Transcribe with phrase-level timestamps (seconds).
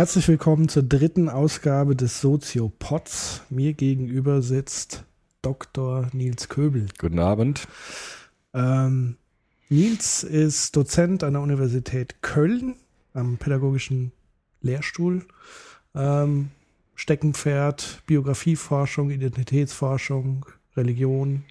[0.00, 3.42] Herzlich willkommen zur dritten Ausgabe des Soziopods.
[3.50, 5.04] Mir gegenüber sitzt
[5.42, 6.08] Dr.
[6.14, 6.86] Nils Köbel.
[6.96, 7.68] Guten Abend.
[8.54, 9.18] Ähm,
[9.68, 12.76] Nils ist Dozent an der Universität Köln
[13.12, 14.12] am pädagogischen
[14.62, 15.26] Lehrstuhl.
[15.94, 16.48] Ähm,
[16.94, 20.46] Steckenpferd, Biografieforschung, Identitätsforschung,
[20.78, 21.44] Religion.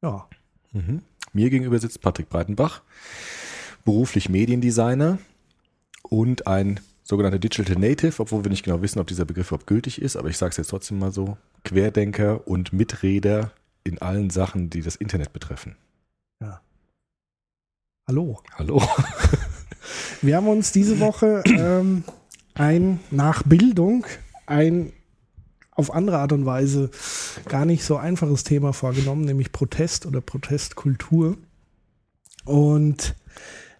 [0.00, 0.28] Ja.
[0.72, 1.02] Mhm.
[1.32, 2.82] Mir gegenüber sitzt Patrick Breitenbach,
[3.84, 5.18] beruflich Mediendesigner
[6.04, 10.02] und ein sogenannter Digital Native, obwohl wir nicht genau wissen, ob dieser Begriff überhaupt gültig
[10.02, 14.68] ist, aber ich sage es jetzt trotzdem mal so, Querdenker und Miträder in allen Sachen,
[14.68, 15.76] die das Internet betreffen.
[16.42, 16.60] Ja.
[18.06, 18.42] Hallo.
[18.56, 18.82] Hallo.
[20.22, 22.04] Wir haben uns diese Woche ähm,
[22.54, 24.04] ein nach Bildung
[24.46, 24.92] ein
[25.70, 26.90] auf andere Art und Weise
[27.48, 31.38] gar nicht so einfaches Thema vorgenommen, nämlich Protest oder Protestkultur.
[32.44, 33.14] Und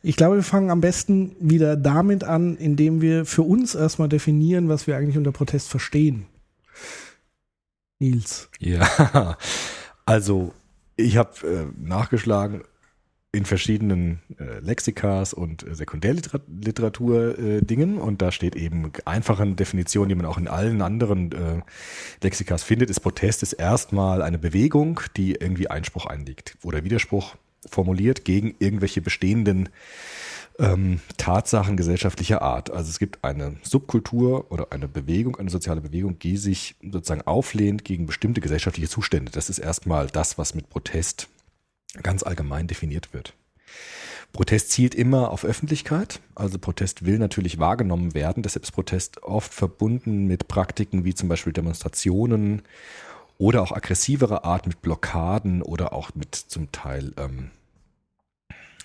[0.02, 4.68] ich glaube, wir fangen am besten wieder damit an, indem wir für uns erstmal definieren,
[4.68, 6.26] was wir eigentlich unter Protest verstehen.
[7.98, 8.48] Nils.
[8.58, 9.36] Ja,
[10.06, 10.52] also
[10.96, 12.62] ich habe äh, nachgeschlagen
[13.30, 20.14] in verschiedenen äh, Lexikas und äh, Sekundärliteratur-Dingen äh, und da steht eben einfachen Definitionen, die
[20.14, 21.60] man auch in allen anderen äh,
[22.22, 28.24] Lexikas findet, ist Protest ist erstmal eine Bewegung, die irgendwie Einspruch einlegt oder Widerspruch formuliert
[28.24, 29.68] gegen irgendwelche bestehenden
[30.58, 32.70] ähm, Tatsachen gesellschaftlicher Art.
[32.70, 37.84] Also es gibt eine Subkultur oder eine Bewegung, eine soziale Bewegung, die sich sozusagen auflehnt
[37.84, 39.30] gegen bestimmte gesellschaftliche Zustände.
[39.30, 41.28] Das ist erstmal das, was mit Protest
[42.02, 43.34] ganz allgemein definiert wird.
[44.32, 49.54] Protest zielt immer auf Öffentlichkeit, also Protest will natürlich wahrgenommen werden, deshalb ist Protest oft
[49.54, 52.62] verbunden mit Praktiken wie zum Beispiel Demonstrationen
[53.38, 57.50] oder auch aggressivere Art mit Blockaden oder auch mit zum Teil ähm,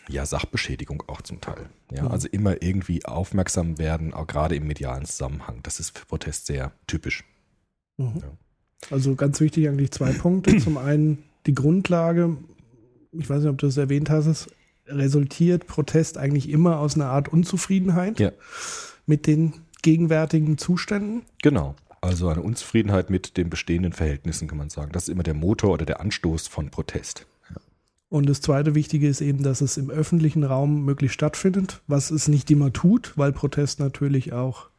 [0.07, 1.69] ja Sachbeschädigung auch zum Teil.
[1.91, 2.11] Ja, mhm.
[2.11, 5.59] also immer irgendwie aufmerksam werden, auch gerade im medialen Zusammenhang.
[5.63, 7.23] Das ist für Protest sehr typisch.
[7.97, 8.21] Mhm.
[8.21, 8.37] Ja.
[8.91, 10.57] Also ganz wichtig eigentlich zwei Punkte.
[10.57, 12.37] Zum einen die Grundlage
[13.13, 14.49] ich weiß nicht, ob du das erwähnt hast,
[14.87, 18.31] resultiert Protest eigentlich immer aus einer Art Unzufriedenheit ja.
[19.05, 21.23] mit den gegenwärtigen Zuständen.
[21.41, 21.75] Genau.
[22.03, 24.91] Also eine Unzufriedenheit mit den bestehenden Verhältnissen, kann man sagen.
[24.91, 27.25] Das ist immer der Motor oder der Anstoß von Protest.
[27.49, 27.55] Ja.
[28.09, 32.27] Und das zweite Wichtige ist eben, dass es im öffentlichen Raum möglich stattfindet, was es
[32.27, 34.69] nicht immer tut, weil Protest natürlich auch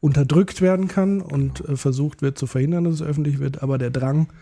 [0.00, 1.76] unterdrückt werden kann und genau.
[1.76, 3.62] versucht wird zu verhindern, dass es öffentlich wird.
[3.62, 4.32] Aber der Drang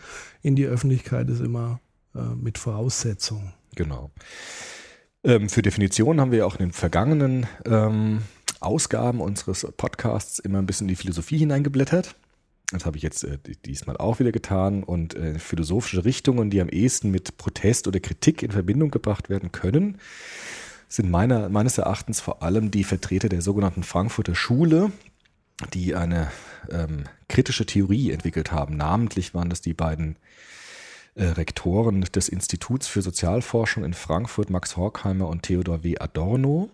[0.41, 1.81] in die Öffentlichkeit ist immer
[2.15, 3.53] äh, mit Voraussetzungen.
[3.75, 4.10] Genau.
[5.22, 8.22] Ähm, für Definitionen haben wir auch in den vergangenen ähm,
[8.60, 12.16] Ausgaben unseres Podcasts immer ein bisschen in die Philosophie hineingeblättert.
[12.72, 14.83] Das habe ich jetzt äh, diesmal auch wieder getan.
[14.83, 19.53] Und äh, philosophische Richtungen, die am ehesten mit Protest oder Kritik in Verbindung gebracht werden
[19.53, 19.99] können,
[20.88, 24.93] sind meiner, meines Erachtens vor allem die Vertreter der sogenannten Frankfurter Schule,
[25.72, 26.31] die eine
[26.71, 28.77] ähm, kritische Theorie entwickelt haben.
[28.77, 30.16] Namentlich waren das die beiden
[31.15, 35.99] äh, Rektoren des Instituts für Sozialforschung in Frankfurt, Max Horkheimer und Theodor W.
[35.99, 36.71] Adorno,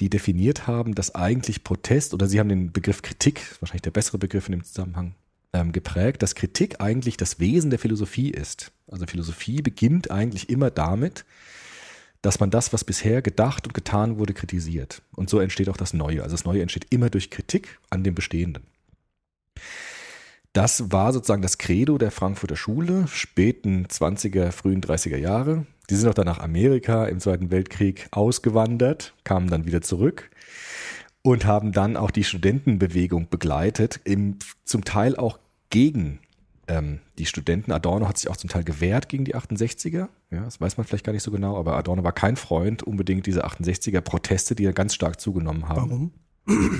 [0.00, 4.18] die definiert haben, dass eigentlich Protest, oder sie haben den Begriff Kritik, wahrscheinlich der bessere
[4.18, 5.14] Begriff in dem Zusammenhang,
[5.52, 8.72] ähm, geprägt, dass Kritik eigentlich das Wesen der Philosophie ist.
[8.90, 11.24] Also Philosophie beginnt eigentlich immer damit,
[12.22, 15.02] dass man das, was bisher gedacht und getan wurde, kritisiert.
[15.14, 16.22] Und so entsteht auch das Neue.
[16.22, 18.64] Also das Neue entsteht immer durch Kritik an dem Bestehenden.
[20.52, 25.66] Das war sozusagen das Credo der Frankfurter Schule, späten 20er, frühen 30er Jahre.
[25.88, 30.30] Die sind auch dann nach Amerika im Zweiten Weltkrieg ausgewandert, kamen dann wieder zurück
[31.22, 35.38] und haben dann auch die Studentenbewegung begleitet, im, zum Teil auch
[35.70, 36.18] gegen
[36.68, 37.72] ähm, die Studenten.
[37.72, 40.08] Adorno hat sich auch zum Teil gewehrt gegen die 68er.
[40.30, 43.26] Ja, das weiß man vielleicht gar nicht so genau, aber Adorno war kein Freund unbedingt
[43.26, 46.12] dieser 68er Proteste, die ja ganz stark zugenommen haben.
[46.46, 46.72] Warum?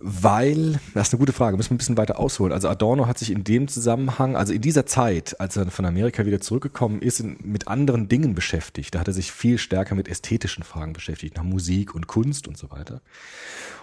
[0.00, 2.52] Weil, das ist eine gute Frage, müssen wir ein bisschen weiter ausholen.
[2.52, 6.24] Also Adorno hat sich in dem Zusammenhang, also in dieser Zeit, als er von Amerika
[6.24, 8.94] wieder zurückgekommen ist, mit anderen Dingen beschäftigt.
[8.94, 12.56] Da hat er sich viel stärker mit ästhetischen Fragen beschäftigt, nach Musik und Kunst und
[12.56, 13.00] so weiter.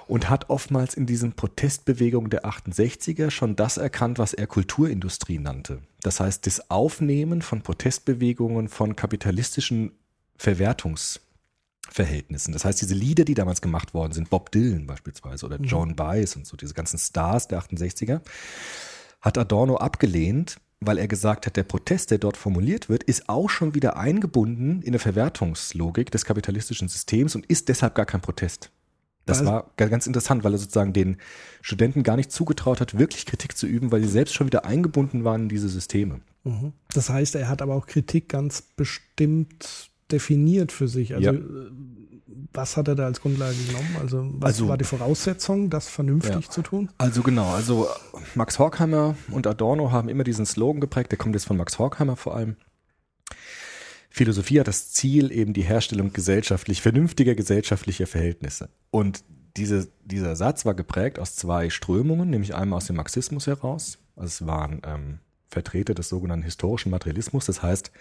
[0.07, 5.80] Und hat oftmals in diesen Protestbewegungen der 68er schon das erkannt, was er Kulturindustrie nannte.
[6.01, 9.92] Das heißt, das Aufnehmen von Protestbewegungen von kapitalistischen
[10.40, 11.19] Verwertungs-
[11.90, 12.52] Verhältnissen.
[12.52, 15.66] Das heißt, diese Lieder, die damals gemacht worden sind, Bob Dylan beispielsweise oder mhm.
[15.66, 18.22] John Baez und so, diese ganzen Stars der 68er,
[19.22, 23.50] hat Adorno abgelehnt, weil er gesagt hat, der Protest, der dort formuliert wird, ist auch
[23.50, 28.72] schon wieder eingebunden in eine Verwertungslogik des kapitalistischen Systems und ist deshalb gar kein Protest.
[29.26, 31.18] Das also, war ganz interessant, weil er sozusagen den
[31.62, 35.24] Studenten gar nicht zugetraut hat, wirklich Kritik zu üben, weil sie selbst schon wieder eingebunden
[35.24, 36.22] waren in diese Systeme.
[36.44, 36.74] Mhm.
[36.94, 41.13] Das heißt, er hat aber auch Kritik ganz bestimmt definiert für sich.
[41.16, 41.34] Also ja.
[41.34, 41.42] Äh,
[42.54, 43.98] was hat er da als Grundlage genommen?
[44.00, 46.50] Also was Also- war die Voraussetzung, das vernünftig Ja.
[46.52, 46.90] zu tun?
[46.98, 47.88] Also genau, also
[48.34, 52.16] Max Horkheimer und Adorno haben immer diesen Slogan geprägt, der kommt jetzt von Max Horkheimer
[52.16, 52.56] vor allem.
[54.10, 58.69] Philosophie hat das Ziel, eben die Herstellung gesellschaftlich, vernünftiger gesellschaftlicher Verhältnisse.
[58.90, 59.24] Und
[59.57, 63.98] diese, dieser Satz war geprägt aus zwei Strömungen, nämlich einmal aus dem Marxismus heraus.
[64.16, 65.19] Also es waren ähm,
[65.50, 67.92] Vertreter des sogenannten historischen Materialismus, das heißt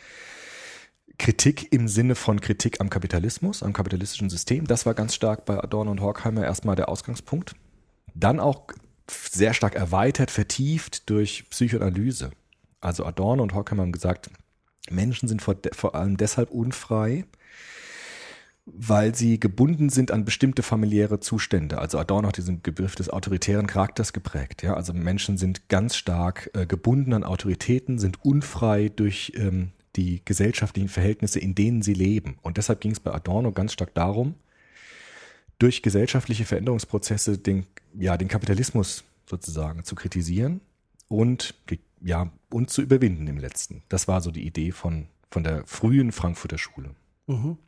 [1.18, 4.66] Kritik im Sinne von Kritik am Kapitalismus, am kapitalistischen System.
[4.66, 7.54] Das war ganz stark bei Adorno und Horkheimer erstmal der Ausgangspunkt.
[8.14, 8.66] Dann auch
[9.10, 12.30] sehr stark erweitert, vertieft durch Psychoanalyse.
[12.80, 14.30] Also Adorno und Horkheimer haben gesagt,
[14.90, 17.24] Menschen sind vor, vor allem deshalb unfrei,
[18.66, 21.78] weil sie gebunden sind an bestimmte familiäre Zustände.
[21.78, 24.62] Also Adorno hat diesen Begriff des autoritären Charakters geprägt.
[24.62, 24.74] Ja?
[24.74, 30.88] Also Menschen sind ganz stark äh, gebunden an Autoritäten, sind unfrei durch ähm, die gesellschaftlichen
[30.88, 32.38] Verhältnisse, in denen sie leben.
[32.42, 34.34] Und deshalb ging es bei Adorno ganz stark darum,
[35.58, 40.60] durch gesellschaftliche Veränderungsprozesse den, ja, den Kapitalismus sozusagen zu kritisieren
[41.08, 41.54] und,
[42.02, 43.82] ja, und zu überwinden im letzten.
[43.88, 46.90] Das war so die Idee von, von der frühen Frankfurter Schule.
[47.26, 47.58] Mhm.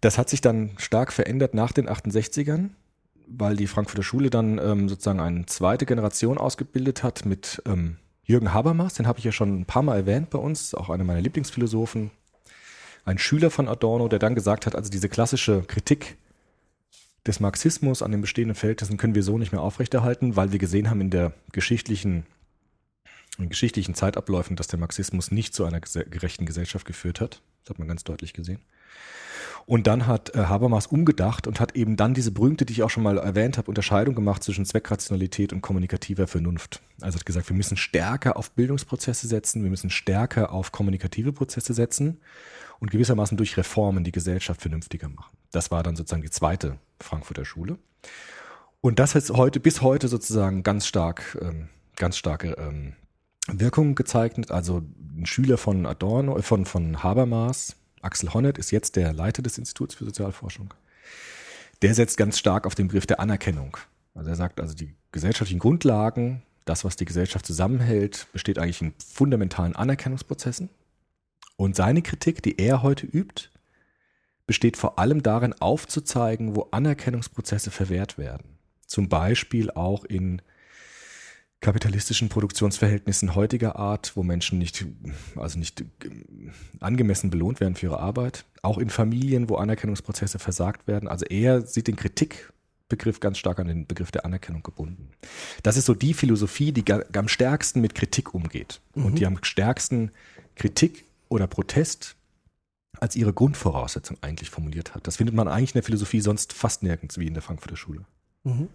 [0.00, 2.70] Das hat sich dann stark verändert nach den 68ern,
[3.26, 7.96] weil die Frankfurter Schule dann ähm, sozusagen eine zweite Generation ausgebildet hat mit ähm,
[8.28, 11.02] Jürgen Habermas, den habe ich ja schon ein paar Mal erwähnt bei uns, auch einer
[11.02, 12.10] meiner Lieblingsphilosophen,
[13.06, 16.18] ein Schüler von Adorno, der dann gesagt hat, also diese klassische Kritik
[17.26, 20.90] des Marxismus an den bestehenden Verhältnissen können wir so nicht mehr aufrechterhalten, weil wir gesehen
[20.90, 22.26] haben in der geschichtlichen
[23.38, 27.40] in geschichtlichen Zeitabläufen, dass der Marxismus nicht zu einer gerechten Gesellschaft geführt hat.
[27.68, 28.60] Das hat man ganz deutlich gesehen.
[29.66, 32.88] Und dann hat äh, Habermas umgedacht und hat eben dann diese berühmte, die ich auch
[32.88, 36.80] schon mal erwähnt habe, Unterscheidung gemacht zwischen Zweckrationalität und kommunikativer Vernunft.
[37.02, 41.74] Also hat gesagt, wir müssen stärker auf Bildungsprozesse setzen, wir müssen stärker auf kommunikative Prozesse
[41.74, 42.22] setzen
[42.80, 45.36] und gewissermaßen durch Reformen die Gesellschaft vernünftiger machen.
[45.50, 47.76] Das war dann sozusagen die zweite Frankfurter Schule.
[48.80, 52.94] Und das hat heute bis heute sozusagen ganz stark, ähm, ganz starke ähm,
[53.52, 54.50] Wirkung gezeichnet.
[54.50, 54.82] Also
[55.16, 59.58] ein Schüler von Adorno, äh, von, von Habermas, Axel Honneth, ist jetzt der Leiter des
[59.58, 60.74] Instituts für Sozialforschung.
[61.82, 63.76] Der setzt ganz stark auf den Begriff der Anerkennung.
[64.14, 68.92] Also er sagt, also die gesellschaftlichen Grundlagen, das, was die Gesellschaft zusammenhält, besteht eigentlich in
[68.98, 70.70] fundamentalen Anerkennungsprozessen.
[71.56, 73.50] Und seine Kritik, die er heute übt,
[74.46, 78.58] besteht vor allem darin, aufzuzeigen, wo Anerkennungsprozesse verwehrt werden.
[78.86, 80.40] Zum Beispiel auch in
[81.60, 84.86] kapitalistischen Produktionsverhältnissen heutiger Art, wo Menschen nicht,
[85.36, 88.44] also nicht ähm, angemessen belohnt werden für ihre Arbeit.
[88.62, 91.08] Auch in Familien, wo Anerkennungsprozesse versagt werden.
[91.08, 95.10] Also er sieht den Kritikbegriff ganz stark an den Begriff der Anerkennung gebunden.
[95.62, 100.12] Das ist so die Philosophie, die am stärksten mit Kritik umgeht und die am stärksten
[100.54, 102.16] Kritik oder Protest
[103.00, 105.06] als ihre Grundvoraussetzung eigentlich formuliert hat.
[105.06, 108.04] Das findet man eigentlich in der Philosophie sonst fast nirgends wie in der Frankfurter Schule.
[108.44, 108.68] Mhm.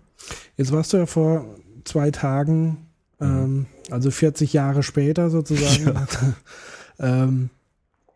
[0.56, 2.78] Jetzt warst du ja vor zwei Tagen,
[3.20, 6.08] ähm, also 40 Jahre später sozusagen,
[7.00, 7.50] ähm,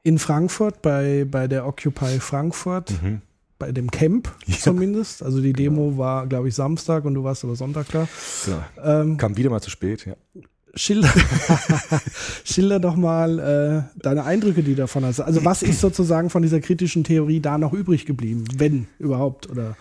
[0.04, 2.94] in Frankfurt bei, bei der Occupy Frankfurt,
[3.60, 4.46] bei dem Camp Ja.
[4.46, 4.58] Genau.
[4.58, 5.24] zumindest.
[5.24, 8.08] Also die Demo war, glaube ich, Samstag und du warst aber Sonntag da.
[8.84, 10.14] Ähm, Kam wieder mal zu spät, ja.
[10.76, 11.12] schilder,
[12.44, 15.20] schilder doch mal äh, deine Eindrücke, die du davon hast.
[15.20, 19.50] Also was ist sozusagen von dieser kritischen Theorie da noch übrig geblieben, wenn überhaupt?
[19.50, 19.76] Oder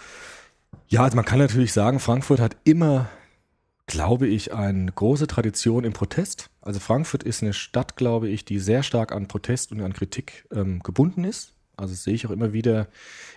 [0.88, 3.08] Ja, also man kann natürlich sagen, Frankfurt hat immer,
[3.86, 6.50] glaube ich, eine große Tradition im Protest.
[6.60, 10.44] Also Frankfurt ist eine Stadt, glaube ich, die sehr stark an Protest und an Kritik
[10.52, 11.52] ähm, gebunden ist.
[11.76, 12.88] Also das sehe ich auch immer wieder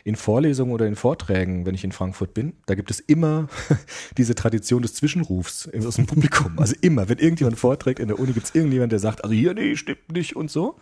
[0.05, 2.53] in Vorlesungen oder in Vorträgen, wenn ich in Frankfurt bin.
[2.67, 3.49] Da gibt es immer
[4.17, 6.57] diese Tradition des Zwischenrufs aus dem Publikum.
[6.57, 9.53] Also immer, wenn irgendjemand vorträgt in der Uni, gibt es irgendjemand, der sagt, also hier,
[9.53, 10.77] nee, stimmt nicht und so.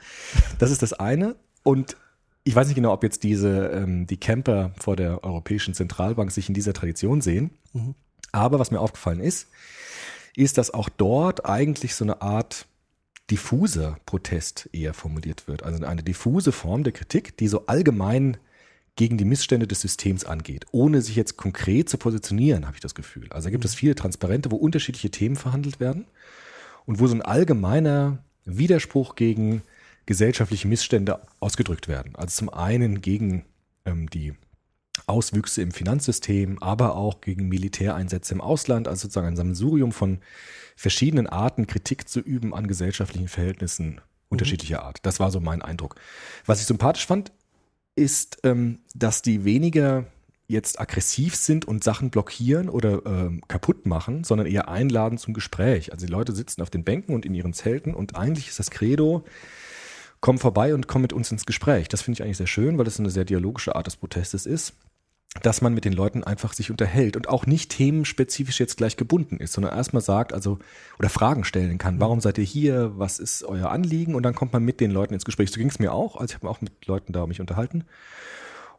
[0.59, 1.35] Das ist das eine.
[1.63, 1.97] Und
[2.43, 6.47] ich weiß nicht genau, ob jetzt diese, ähm, die Camper vor der Europäischen Zentralbank sich
[6.47, 7.49] in dieser Tradition sehen.
[8.37, 9.47] Aber was mir aufgefallen ist,
[10.35, 12.67] ist, dass auch dort eigentlich so eine Art
[13.31, 15.63] diffuser Protest eher formuliert wird.
[15.63, 18.37] Also eine diffuse Form der Kritik, die so allgemein
[18.95, 22.95] gegen die Missstände des Systems angeht, ohne sich jetzt konkret zu positionieren, habe ich das
[22.95, 23.27] Gefühl.
[23.31, 26.05] Also da gibt es viele Transparente, wo unterschiedliche Themen verhandelt werden
[26.85, 29.61] und wo so ein allgemeiner Widerspruch gegen
[30.05, 32.15] gesellschaftliche Missstände ausgedrückt werden.
[32.15, 33.45] Also zum einen gegen
[33.85, 34.33] ähm, die
[35.07, 40.19] Auswüchse im Finanzsystem, aber auch gegen Militäreinsätze im Ausland, also sozusagen ein Sammelsurium von
[40.75, 44.99] verschiedenen Arten, Kritik zu üben an gesellschaftlichen Verhältnissen unterschiedlicher Art.
[45.03, 45.95] Das war so mein Eindruck.
[46.45, 47.31] Was ich sympathisch fand,
[47.95, 50.05] ist, ähm, dass die weniger
[50.49, 55.91] jetzt aggressiv sind und Sachen blockieren oder ähm, kaputt machen, sondern eher einladen zum Gespräch.
[55.91, 58.71] Also die Leute sitzen auf den Bänken und in ihren Zelten und eigentlich ist das
[58.71, 59.25] Credo
[60.19, 61.89] komm vorbei und komm mit uns ins Gespräch.
[61.89, 64.73] Das finde ich eigentlich sehr schön, weil es eine sehr dialogische Art des Protestes ist
[65.41, 69.37] dass man mit den Leuten einfach sich unterhält und auch nicht themenspezifisch jetzt gleich gebunden
[69.37, 70.59] ist, sondern erstmal sagt, also
[70.99, 71.99] oder Fragen stellen kann.
[71.99, 72.93] Warum seid ihr hier?
[72.95, 74.15] Was ist euer Anliegen?
[74.15, 75.51] Und dann kommt man mit den Leuten ins Gespräch.
[75.51, 76.15] So ging es mir auch.
[76.15, 77.85] Also ich habe auch mit Leuten da mich unterhalten.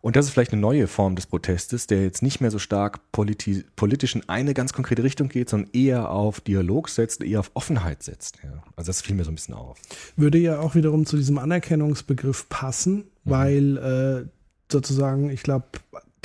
[0.01, 3.01] Und das ist vielleicht eine neue Form des Protestes, der jetzt nicht mehr so stark
[3.11, 7.51] politi politisch in eine ganz konkrete Richtung geht, sondern eher auf Dialog setzt, eher auf
[7.55, 8.39] Offenheit setzt.
[8.45, 8.63] Ja.
[8.77, 9.79] Also das fiel mir so ein bisschen auf.
[10.17, 13.03] Würde ja auch wiederum zu diesem Anerkennungsbegriff passen, mhm.
[13.25, 14.31] weil äh,
[14.71, 15.67] sozusagen, ich glaube,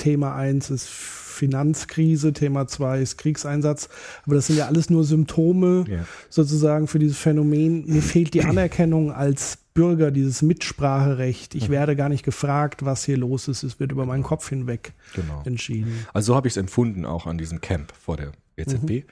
[0.04, 3.88] Thema 1 ist Finanzkrise, Thema 2 ist Kriegseinsatz.
[4.26, 6.04] Aber das sind ja alles nur Symptome ja.
[6.28, 7.86] sozusagen für dieses Phänomen.
[7.86, 11.54] Mir fehlt die Anerkennung als Bürger, dieses Mitspracherecht.
[11.54, 11.72] Ich mhm.
[11.72, 13.62] werde gar nicht gefragt, was hier los ist.
[13.62, 15.40] Es wird über meinen Kopf hinweg genau.
[15.46, 16.06] entschieden.
[16.12, 18.90] Also so habe ich es empfunden, auch an diesem Camp vor der EZB.
[18.90, 19.02] Mhm.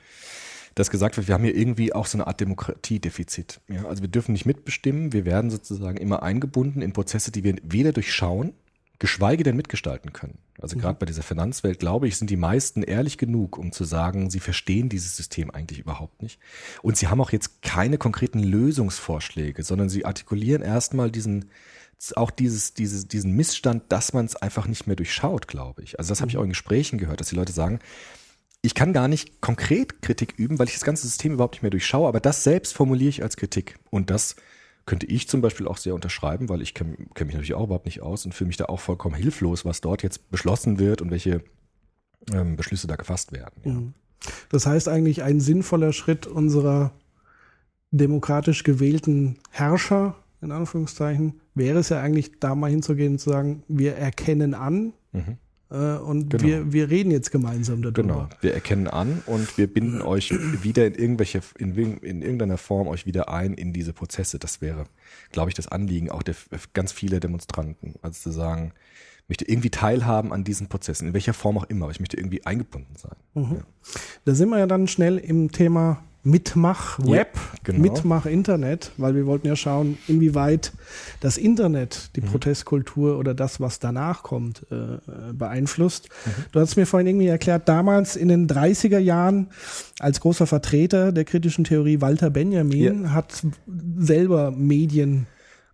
[0.75, 3.62] Dass gesagt wird, wir haben hier irgendwie auch so eine Art Demokratiedefizit.
[3.68, 7.56] Ja, also wir dürfen nicht mitbestimmen, wir werden sozusagen immer eingebunden in Prozesse, die wir
[7.62, 8.52] weder durchschauen,
[9.02, 10.38] geschweige denn mitgestalten können.
[10.61, 10.80] Also mhm.
[10.80, 14.38] gerade bei dieser Finanzwelt, glaube ich, sind die meisten ehrlich genug, um zu sagen, sie
[14.38, 16.38] verstehen dieses System eigentlich überhaupt nicht.
[16.82, 21.47] Und sie haben auch jetzt keine konkreten Lösungsvorschläge, sondern sie artikulieren erstmal diesen,
[22.14, 25.99] auch dieses, dieses, diesen Missstand, dass man es einfach nicht mehr durchschaut, glaube ich.
[25.99, 26.40] Also das habe ich mhm.
[26.40, 27.80] auch in Gesprächen gehört, dass die Leute sagen,
[28.62, 31.73] ich kann gar nicht konkret Kritik üben, weil ich das ganze System überhaupt nicht mehr
[31.73, 33.80] durchschaue, aber das selbst formuliere ich als Kritik.
[33.90, 34.37] Und das
[34.87, 37.87] könnte ich zum Beispiel auch sehr unterschreiben, weil ich kenne kenn mich natürlich auch überhaupt
[37.87, 41.11] nicht aus und fühle mich da auch vollkommen hilflos, was dort jetzt beschlossen wird und
[41.11, 41.43] welche
[42.33, 43.62] ähm, Beschlüsse da gefasst werden.
[43.65, 43.73] Ja.
[43.73, 43.95] Mhm.
[44.51, 46.93] Das heißt eigentlich ein sinnvoller Schritt unserer
[47.91, 53.62] demokratisch gewählten Herrscher, in Anführungszeichen, wäre es ja eigentlich da mal hinzugehen und zu sagen,
[53.69, 55.39] wir erkennen an, mhm.
[55.73, 56.45] Äh, und genau.
[56.45, 58.02] wir, wir reden jetzt gemeinsam darüber.
[58.02, 60.31] Genau, wir erkennen an und wir binden euch
[60.62, 64.38] wieder in irgendwelche, in, in irgendeiner Form euch wieder ein in diese Prozesse.
[64.38, 64.85] Das wäre,
[65.31, 66.35] glaube ich, das Anliegen auch der
[66.75, 67.95] ganz viele Demonstranten.
[68.02, 68.73] Also zu sagen,
[69.23, 72.19] ich möchte irgendwie teilhaben an diesen Prozessen, in welcher Form auch immer, aber ich möchte
[72.19, 73.17] irgendwie eingebunden sein.
[73.35, 73.57] Mhm.
[73.57, 73.62] Ja.
[74.26, 77.81] Da sind wir ja dann schnell im Thema Mitmach-Web, ja, genau.
[77.81, 80.73] Mitmach-Internet, weil wir wollten ja schauen, inwieweit
[81.21, 82.26] das Internet die mhm.
[82.26, 86.09] Protestkultur oder das, was danach kommt, äh, beeinflusst.
[86.25, 86.31] Mhm.
[86.52, 89.49] Du hast mir vorhin irgendwie erklärt, damals in den 30er Jahren
[89.99, 93.11] als großer Vertreter der kritischen Theorie Walter Benjamin ja.
[93.11, 93.45] hat
[93.99, 95.26] selber Medien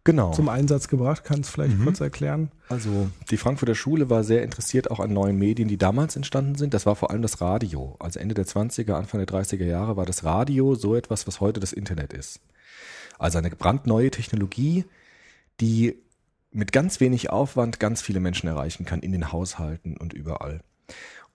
[0.09, 0.33] genau.
[0.33, 1.23] zum Einsatz gebracht.
[1.25, 1.85] Kannst du vielleicht mhm.
[1.85, 2.51] kurz erklären?
[2.69, 6.73] Also die Frankfurter Schule war sehr interessiert auch an neuen Medien, die damals entstanden sind.
[6.73, 7.97] Das war vor allem das Radio.
[7.99, 11.61] Also Ende der 20er, Anfang der 30er Jahre war das Radio so etwas, was heute
[11.61, 12.41] das Internet ist.
[13.19, 14.85] Also eine brandneue Technologie,
[15.61, 15.97] die
[16.51, 20.63] mit ganz wenig Aufwand ganz viele Menschen erreichen kann in den Haushalten und überall.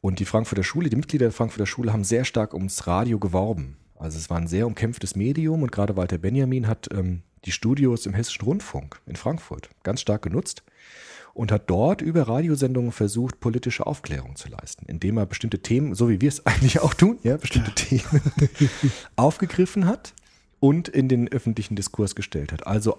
[0.02, 3.78] Und die Frankfurter Schule, die Mitglieder der Frankfurter Schule haben sehr stark ums Radio geworben.
[3.96, 8.06] Also es war ein sehr umkämpftes Medium und gerade Walter Benjamin hat ähm, die Studios
[8.06, 10.64] im Hessischen Rundfunk in Frankfurt ganz stark genutzt
[11.34, 16.10] und hat dort über Radiosendungen versucht, politische Aufklärung zu leisten, indem er bestimmte Themen, so
[16.10, 18.22] wie wir es eigentlich auch tun, ja, bestimmte Themen
[19.16, 20.14] aufgegriffen hat
[20.60, 22.68] und in den öffentlichen Diskurs gestellt hat.
[22.68, 22.98] Also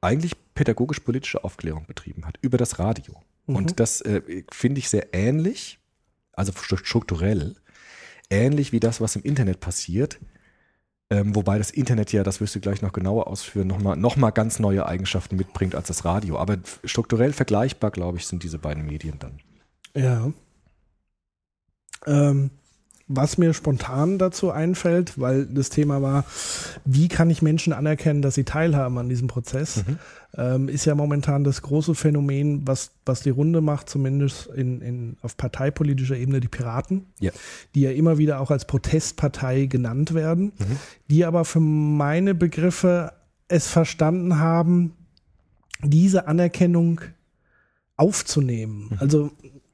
[0.00, 3.14] eigentlich pädagogisch-politische Aufklärung betrieben hat über das Radio.
[3.46, 3.56] Mhm.
[3.56, 5.78] Und das äh, finde ich sehr ähnlich,
[6.32, 7.56] also strukturell,
[8.30, 10.18] ähnlich wie das, was im Internet passiert,
[11.10, 14.30] ähm, wobei das Internet ja, das wirst du gleich noch genauer ausführen, nochmal noch mal
[14.30, 16.38] ganz neue Eigenschaften mitbringt als das Radio.
[16.38, 19.40] Aber strukturell vergleichbar, glaube ich, sind diese beiden Medien dann.
[19.94, 20.32] Ja.
[22.06, 22.50] Ähm,
[23.12, 26.24] was mir spontan dazu einfällt, weil das Thema war,
[26.84, 29.98] wie kann ich Menschen anerkennen, dass sie teilhaben an diesem Prozess, mhm.
[30.36, 35.16] ähm, ist ja momentan das große Phänomen, was, was die Runde macht, zumindest in, in,
[35.22, 37.32] auf parteipolitischer Ebene, die Piraten, ja.
[37.74, 40.76] die ja immer wieder auch als Protestpartei genannt werden, mhm.
[41.10, 43.12] die aber für meine Begriffe
[43.48, 44.94] es verstanden haben,
[45.82, 47.00] diese Anerkennung
[47.96, 48.88] aufzunehmen.
[48.90, 48.96] Mhm.
[49.00, 49.30] Also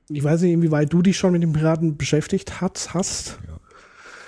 [0.09, 2.95] ich weiß nicht, inwieweit du dich schon mit den Piraten beschäftigt hast.
[2.95, 3.39] hast.
[3.47, 3.59] Ja.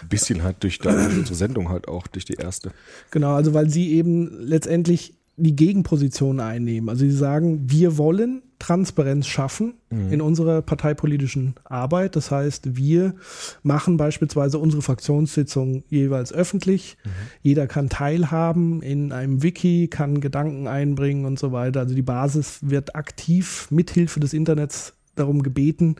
[0.03, 2.71] Ein bisschen halt durch, unsere Sendung halt auch, durch die erste.
[3.11, 6.89] Genau, also weil sie eben letztendlich die Gegenposition einnehmen.
[6.89, 10.13] Also sie sagen, wir wollen Transparenz schaffen mhm.
[10.13, 12.17] in unserer parteipolitischen Arbeit.
[12.17, 13.15] Das heißt, wir
[13.63, 16.97] machen beispielsweise unsere Fraktionssitzung jeweils öffentlich.
[17.05, 17.11] Mhm.
[17.43, 21.81] Jeder kann teilhaben in einem Wiki, kann Gedanken einbringen und so weiter.
[21.81, 25.97] Also die Basis wird aktiv mithilfe des Internets darum gebeten,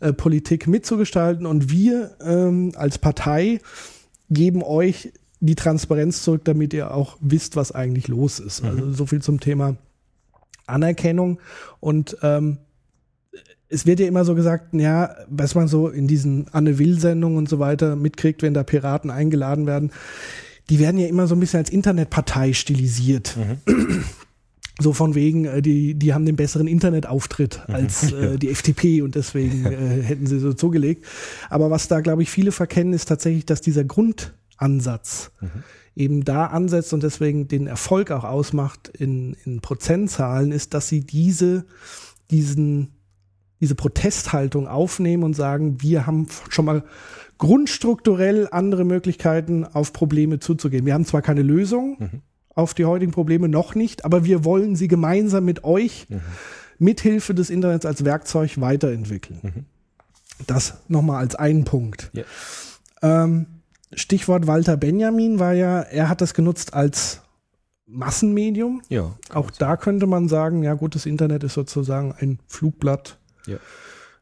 [0.00, 1.46] äh, Politik mitzugestalten.
[1.46, 3.60] Und wir ähm, als Partei
[4.30, 8.62] geben euch die Transparenz zurück, damit ihr auch wisst, was eigentlich los ist.
[8.62, 8.68] Mhm.
[8.68, 9.76] Also so viel zum Thema
[10.66, 11.40] Anerkennung.
[11.80, 12.58] Und ähm,
[13.68, 17.48] es wird ja immer so gesagt, ja, was man so in diesen Anne Will-Sendungen und
[17.48, 19.92] so weiter mitkriegt, wenn da Piraten eingeladen werden,
[20.70, 23.36] die werden ja immer so ein bisschen als Internetpartei stilisiert.
[23.66, 24.04] Mhm.
[24.78, 29.14] so von wegen, äh, die, die haben den besseren Internetauftritt als äh, die FDP und
[29.14, 31.04] deswegen äh, hätten sie so zugelegt.
[31.50, 35.50] Aber was da, glaube ich, viele verkennen, ist tatsächlich, dass dieser Grundansatz mhm.
[35.96, 41.00] eben da ansetzt und deswegen den Erfolg auch ausmacht in, in Prozentzahlen, ist, dass sie
[41.00, 41.66] diese,
[42.30, 42.92] diesen,
[43.60, 46.84] diese Protesthaltung aufnehmen und sagen, wir haben schon mal
[47.38, 50.86] grundstrukturell andere Möglichkeiten, auf Probleme zuzugehen.
[50.86, 52.22] Wir haben zwar keine Lösung, mhm
[52.58, 56.20] auf die heutigen Probleme noch nicht, aber wir wollen sie gemeinsam mit euch mhm.
[56.78, 59.38] mithilfe des Internets als Werkzeug weiterentwickeln.
[59.42, 59.64] Mhm.
[60.46, 62.10] Das nochmal als einen Punkt.
[62.14, 63.24] Yeah.
[63.24, 63.46] Ähm,
[63.92, 67.22] Stichwort Walter Benjamin war ja, er hat das genutzt als
[67.86, 68.82] Massenmedium.
[68.88, 69.16] Ja.
[69.32, 73.18] Auch da könnte man sagen, ja gut, das Internet ist sozusagen ein Flugblatt.
[73.46, 73.58] Ja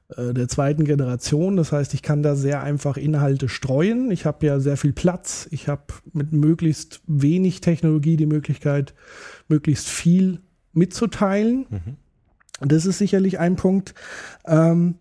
[0.08, 1.56] der zweiten Generation.
[1.56, 4.10] Das heißt, ich kann da sehr einfach Inhalte streuen.
[4.10, 5.48] Ich habe ja sehr viel Platz.
[5.50, 5.82] Ich habe
[6.12, 8.94] mit möglichst wenig Technologie die Möglichkeit,
[9.48, 10.40] möglichst viel
[10.72, 11.66] mitzuteilen.
[11.68, 11.96] Mhm.
[12.60, 13.94] Das ist sicherlich ein Punkt.
[14.46, 14.96] Ähm,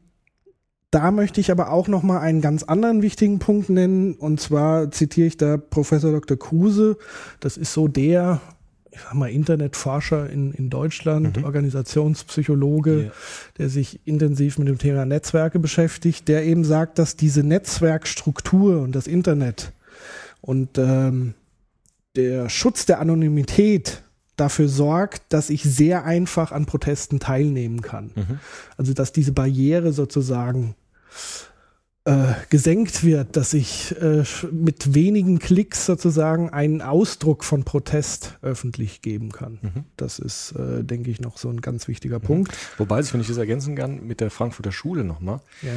[0.92, 4.16] da möchte ich aber auch noch mal einen ganz anderen wichtigen Punkt nennen.
[4.16, 6.38] Und zwar zitiere ich da Professor Dr.
[6.38, 6.98] Kruse.
[7.42, 8.42] Das ist so der
[8.96, 11.44] ich sag mal, Internetforscher in, in Deutschland, mhm.
[11.44, 13.12] Organisationspsychologe, yeah.
[13.58, 18.94] der sich intensiv mit dem Thema Netzwerke beschäftigt, der eben sagt, dass diese Netzwerkstruktur und
[18.94, 19.74] das Internet
[20.42, 21.34] und ähm,
[22.16, 24.02] der Schutz der Anonymität
[24.38, 28.12] dafür sorgt, dass ich sehr einfach an Protesten teilnehmen kann.
[28.16, 28.40] Mhm.
[28.78, 30.76] Also dass diese Barriere sozusagen
[32.06, 39.02] äh, gesenkt wird, dass ich äh, mit wenigen Klicks sozusagen einen Ausdruck von Protest öffentlich
[39.02, 39.58] geben kann.
[39.62, 39.84] Mhm.
[39.98, 42.24] Das ist, äh, denke ich, noch so ein ganz wichtiger mhm.
[42.24, 42.58] Punkt.
[42.78, 45.40] Wobei wenn ich das ergänzen kann, mit der Frankfurter Schule nochmal.
[45.64, 45.72] Ja.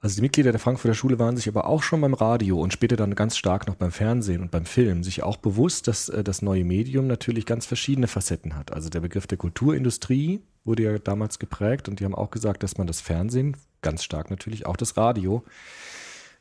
[0.00, 2.96] Also die Mitglieder der Frankfurter Schule waren sich aber auch schon beim Radio und später
[2.96, 6.40] dann ganz stark noch beim Fernsehen und beim Film sich auch bewusst, dass äh, das
[6.40, 8.72] neue Medium natürlich ganz verschiedene Facetten hat.
[8.72, 12.78] Also der Begriff der Kulturindustrie wurde ja damals geprägt und die haben auch gesagt, dass
[12.78, 15.44] man das Fernsehen, ganz stark natürlich auch das Radio,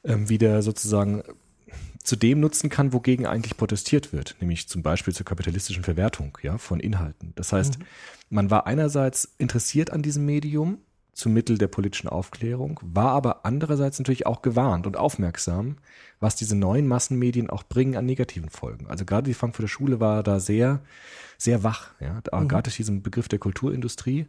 [0.03, 1.23] ähm, wieder sozusagen
[2.03, 6.57] zu dem nutzen kann, wogegen eigentlich protestiert wird, nämlich zum Beispiel zur kapitalistischen Verwertung ja,
[6.57, 7.33] von Inhalten.
[7.35, 7.85] Das heißt, mhm.
[8.29, 10.79] man war einerseits interessiert an diesem Medium,
[11.17, 15.77] zum Mittel der politischen Aufklärung, war aber andererseits natürlich auch gewarnt und aufmerksam,
[16.19, 18.85] was diese neuen Massenmedien auch bringen an negativen Folgen.
[18.87, 20.79] Also gerade die Frankfurter Schule war da sehr,
[21.39, 22.47] sehr wach, ja, mhm.
[22.47, 24.27] gerade durch diesen Begriff der Kulturindustrie.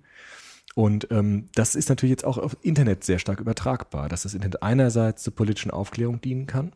[0.79, 4.63] Und ähm, das ist natürlich jetzt auch auf Internet sehr stark übertragbar, dass das Internet
[4.63, 6.71] einerseits zur politischen Aufklärung dienen kann,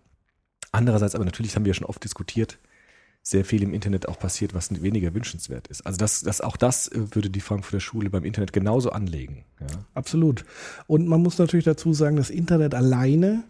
[0.72, 2.58] andererseits aber natürlich haben wir ja schon oft diskutiert,
[3.22, 5.86] sehr viel im Internet auch passiert, was weniger wünschenswert ist.
[5.86, 9.44] Also das, das auch das äh, würde die Frankfurter Schule beim Internet genauso anlegen.
[9.60, 9.68] Ja.
[9.94, 10.46] Absolut.
[10.88, 13.44] Und man muss natürlich dazu sagen, das Internet alleine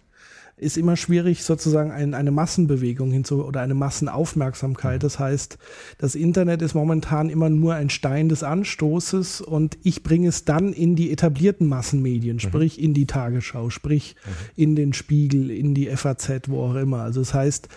[0.62, 5.00] ist immer schwierig, sozusagen ein, eine Massenbewegung hinzu oder eine Massenaufmerksamkeit.
[5.00, 5.02] Mhm.
[5.02, 5.58] Das heißt,
[5.98, 10.72] das Internet ist momentan immer nur ein Stein des Anstoßes und ich bringe es dann
[10.72, 12.40] in die etablierten Massenmedien, mhm.
[12.40, 14.30] sprich in die Tagesschau, sprich mhm.
[14.56, 17.00] in den Spiegel, in die FAZ, wo auch immer.
[17.02, 17.68] Also das heißt,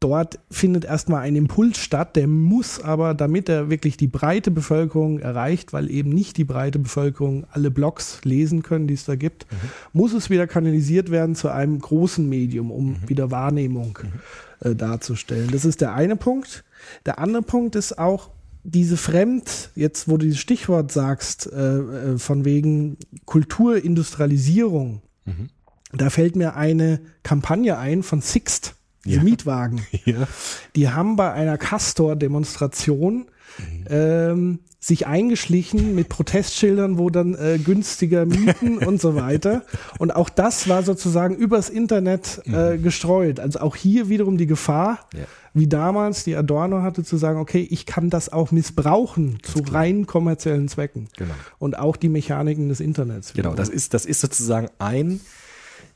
[0.00, 5.18] dort findet erstmal ein Impuls statt, der muss aber, damit er wirklich die breite Bevölkerung
[5.18, 9.50] erreicht, weil eben nicht die breite Bevölkerung alle Blogs lesen können, die es da gibt,
[9.50, 9.56] mhm.
[9.92, 12.96] muss es wieder kanalisiert werden zu einem großen Medium, um mhm.
[13.08, 14.70] wieder Wahrnehmung mhm.
[14.70, 15.50] äh, darzustellen.
[15.50, 16.64] Das ist der eine Punkt.
[17.06, 18.30] Der andere Punkt ist auch,
[18.68, 25.50] diese Fremd, jetzt wo du das Stichwort sagst, äh, äh, von wegen Kulturindustrialisierung, mhm.
[25.92, 28.75] da fällt mir eine Kampagne ein von Sixt
[29.06, 29.22] diese ja.
[29.22, 29.80] Mietwagen.
[30.04, 30.28] Ja.
[30.76, 33.26] Die haben bei einer Castor-Demonstration
[33.58, 33.84] mhm.
[33.88, 39.62] ähm, sich eingeschlichen mit Protestschildern, wo dann äh, günstiger mieten und so weiter.
[39.98, 42.82] Und auch das war sozusagen übers Internet äh, mhm.
[42.82, 43.40] gestreut.
[43.40, 45.24] Also auch hier wiederum die Gefahr, ja.
[45.54, 49.62] wie damals die Adorno hatte, zu sagen, okay, ich kann das auch missbrauchen Ganz zu
[49.62, 49.82] klar.
[49.82, 51.08] rein kommerziellen Zwecken.
[51.16, 51.34] Genau.
[51.58, 53.32] Und auch die Mechaniken des Internets.
[53.32, 55.20] Genau, das ist, das ist sozusagen ein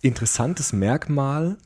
[0.03, 1.59] interessantes Merkmal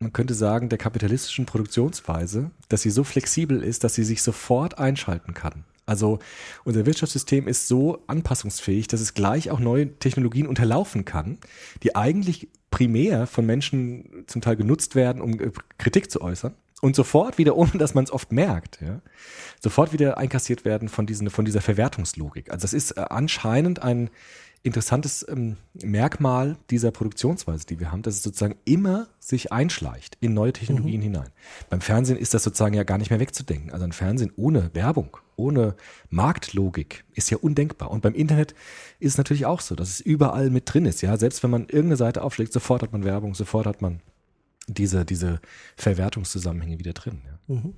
[0.00, 4.78] man könnte sagen, der kapitalistischen Produktionsweise, dass sie so flexibel ist, dass sie sich sofort
[4.78, 5.64] einschalten kann.
[5.86, 6.18] Also
[6.64, 11.38] unser Wirtschaftssystem ist so anpassungsfähig, dass es gleich auch neue Technologien unterlaufen kann,
[11.82, 16.96] die eigentlich primär von Menschen zum Teil genutzt werden, um äh, Kritik zu äußern und
[16.96, 19.00] sofort wieder, ohne dass man es oft merkt, ja,
[19.60, 22.50] sofort wieder einkassiert werden von, diesen, von dieser Verwertungslogik.
[22.50, 24.10] Also das ist äh, anscheinend ein
[24.64, 30.32] interessantes ähm, Merkmal dieser Produktionsweise, die wir haben, dass es sozusagen immer sich einschleicht in
[30.32, 31.04] neue Technologien mhm.
[31.04, 31.28] hinein.
[31.68, 33.70] Beim Fernsehen ist das sozusagen ja gar nicht mehr wegzudenken.
[33.72, 35.76] Also ein Fernsehen ohne Werbung, ohne
[36.08, 37.90] Marktlogik ist ja undenkbar.
[37.90, 38.54] Und beim Internet
[39.00, 41.02] ist es natürlich auch so, dass es überall mit drin ist.
[41.02, 44.00] Ja, selbst wenn man irgendeine Seite aufschlägt, sofort hat man Werbung, sofort hat man
[44.68, 45.40] diese, diese
[45.76, 47.20] Verwertungszusammenhänge wieder drin.
[47.26, 47.54] Ja.
[47.54, 47.74] Mhm.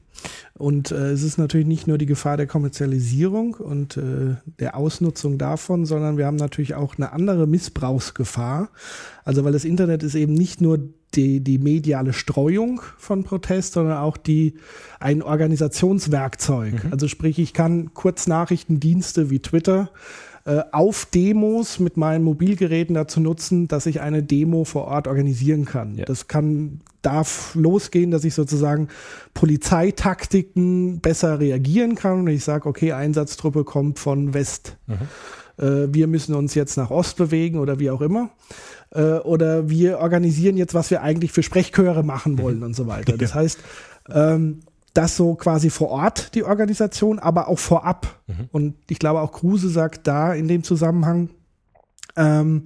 [0.55, 5.38] Und äh, es ist natürlich nicht nur die Gefahr der Kommerzialisierung und äh, der Ausnutzung
[5.38, 8.70] davon, sondern wir haben natürlich auch eine andere Missbrauchsgefahr.
[9.25, 10.79] Also weil das Internet ist eben nicht nur
[11.14, 14.55] die, die mediale Streuung von Protest, sondern auch die
[15.01, 16.85] ein Organisationswerkzeug.
[16.85, 16.92] Mhm.
[16.92, 19.90] Also sprich, ich kann Kurznachrichtendienste wie Twitter
[20.47, 25.65] äh, auf Demos mit meinen Mobilgeräten dazu nutzen, dass ich eine Demo vor Ort organisieren
[25.65, 25.97] kann.
[25.97, 26.05] Ja.
[26.05, 28.89] Das kann darf losgehen, dass ich sozusagen
[29.35, 34.77] Polizeitaktiken besser reagieren kann und ich sage, okay, Einsatztruppe kommt von West.
[34.87, 35.65] Mhm.
[35.65, 38.31] Äh, wir müssen uns jetzt nach Ost bewegen oder wie auch immer.
[38.91, 43.17] Äh, oder wir organisieren jetzt, was wir eigentlich für Sprechchöre machen wollen und so weiter.
[43.17, 43.59] Das heißt,
[44.11, 44.61] ähm,
[44.97, 48.21] das so quasi vor Ort, die Organisation, aber auch vorab.
[48.27, 48.49] Mhm.
[48.53, 51.31] Und ich glaube auch Kruse sagt da in dem Zusammenhang,
[52.17, 52.65] ähm,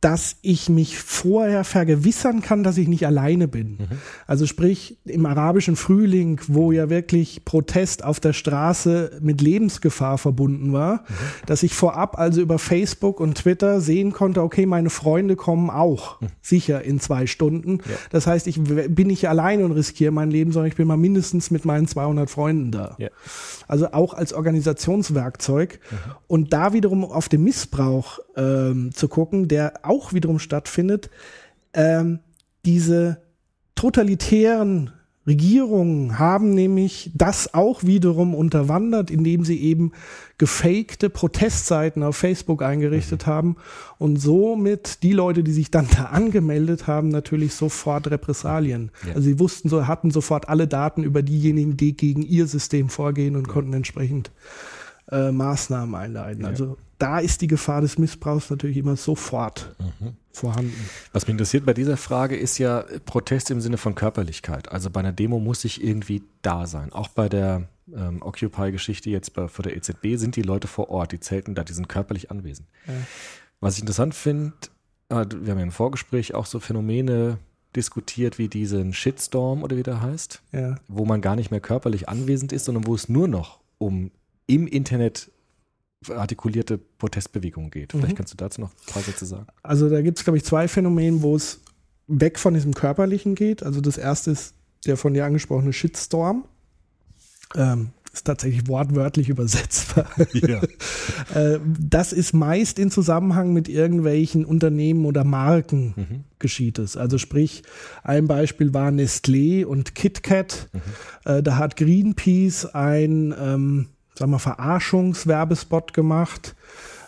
[0.00, 3.78] dass ich mich vorher vergewissern kann, dass ich nicht alleine bin.
[3.78, 3.98] Mhm.
[4.28, 10.72] Also sprich im arabischen Frühling, wo ja wirklich Protest auf der Straße mit Lebensgefahr verbunden
[10.72, 11.14] war, mhm.
[11.46, 16.20] dass ich vorab also über Facebook und Twitter sehen konnte, okay, meine Freunde kommen auch
[16.20, 16.28] mhm.
[16.42, 17.78] sicher in zwei Stunden.
[17.78, 17.96] Ja.
[18.10, 21.50] Das heißt, ich bin nicht alleine und riskiere mein Leben, sondern ich bin mal mindestens
[21.50, 22.94] mit meinen 200 Freunden da.
[22.98, 23.08] Ja.
[23.68, 25.78] Also auch als Organisationswerkzeug.
[25.90, 25.96] Mhm.
[26.26, 31.10] Und da wiederum auf den Missbrauch ähm, zu gucken, der auch wiederum stattfindet,
[31.74, 32.20] ähm,
[32.64, 33.22] diese
[33.74, 34.90] totalitären
[35.28, 39.92] Regierungen haben nämlich das auch wiederum unterwandert, indem sie eben
[40.38, 43.30] gefakte Protestseiten auf Facebook eingerichtet mhm.
[43.30, 43.56] haben
[43.98, 48.90] und somit die Leute, die sich dann da angemeldet haben, natürlich sofort Repressalien.
[49.06, 49.14] Ja.
[49.14, 53.34] Also sie wussten so, hatten sofort alle Daten über diejenigen, die gegen ihr System vorgehen
[53.34, 53.52] und ja.
[53.52, 54.30] konnten entsprechend
[55.10, 56.42] äh, Maßnahmen einleiten.
[56.42, 56.48] Ja.
[56.48, 60.14] Also da ist die Gefahr des Missbrauchs natürlich immer sofort mhm.
[60.32, 60.88] vorhanden.
[61.12, 64.70] Was mich interessiert bei dieser Frage ist ja Protest im Sinne von Körperlichkeit.
[64.70, 66.92] Also bei einer Demo muss ich irgendwie da sein.
[66.92, 71.12] Auch bei der ähm, Occupy-Geschichte jetzt bei, vor der EZB sind die Leute vor Ort,
[71.12, 72.68] die zelten da, die sind körperlich anwesend.
[72.86, 72.94] Ja.
[73.60, 74.54] Was ich interessant finde,
[75.08, 77.38] äh, wir haben ja im Vorgespräch auch so Phänomene
[77.76, 80.76] diskutiert wie diesen Shitstorm oder wie der heißt, ja.
[80.88, 84.10] wo man gar nicht mehr körperlich anwesend ist, sondern wo es nur noch um
[84.46, 85.30] im Internet
[86.08, 87.92] artikulierte Protestbewegung geht.
[87.92, 88.16] Vielleicht mhm.
[88.16, 89.46] kannst du dazu noch ein paar Sätze sagen.
[89.62, 91.60] Also da gibt es, glaube ich, zwei Phänomene, wo es
[92.06, 93.62] weg von diesem Körperlichen geht.
[93.62, 94.54] Also das erste ist
[94.86, 96.44] der von dir angesprochene Shitstorm.
[97.56, 100.06] Ähm, ist tatsächlich wortwörtlich übersetzbar.
[100.32, 100.60] Ja.
[101.34, 106.24] Äh, das ist meist in Zusammenhang mit irgendwelchen Unternehmen oder Marken mhm.
[106.38, 106.96] geschieht es.
[106.96, 107.62] Also sprich,
[108.02, 110.68] ein Beispiel war Nestlé und KitKat.
[110.72, 110.80] Mhm.
[111.30, 116.54] Äh, da hat Greenpeace ein ähm, sagen wir, Verarschungswerbespot gemacht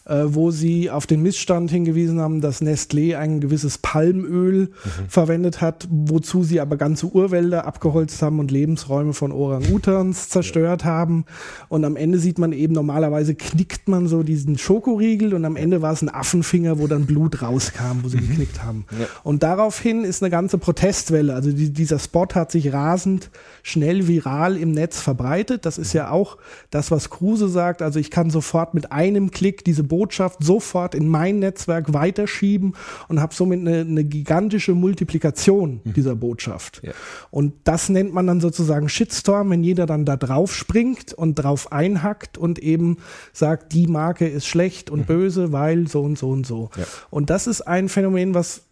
[0.06, 4.70] wo sie auf den Missstand hingewiesen haben, dass Nestlé ein gewisses Palmöl mhm.
[5.08, 10.88] verwendet hat, wozu sie aber ganze Urwälder abgeholzt haben und Lebensräume von Orang-Utans zerstört ja.
[10.88, 11.24] haben.
[11.68, 15.82] Und am Ende sieht man eben, normalerweise knickt man so diesen Schokoriegel und am Ende
[15.82, 18.28] war es ein Affenfinger, wo dann Blut rauskam, wo sie mhm.
[18.28, 18.86] geknickt haben.
[18.98, 19.06] Ja.
[19.22, 23.30] Und daraufhin ist eine ganze Protestwelle, also die, dieser Spot hat sich rasend
[23.62, 25.66] schnell viral im Netz verbreitet.
[25.66, 26.38] Das ist ja auch
[26.70, 27.82] das, was Kruse sagt.
[27.82, 32.74] Also ich kann sofort mit einem Klick diese Botschaft sofort in mein Netzwerk weiterschieben
[33.08, 35.92] und habe somit eine, eine, gigantische Multiplikation mhm.
[35.92, 36.80] dieser Botschaft.
[36.82, 36.92] Ja.
[37.30, 41.72] Und das nennt man dann sozusagen Shitstorm, wenn jeder dann da drauf springt und drauf
[41.72, 42.96] einhackt und eben
[43.34, 45.06] sagt, die Marke ist schlecht und mhm.
[45.06, 46.70] böse, weil so und so und so.
[46.76, 46.84] Ja.
[47.10, 48.62] Und das ist ein Phänomen, was